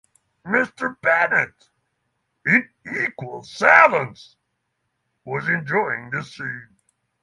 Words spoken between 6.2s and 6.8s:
scene.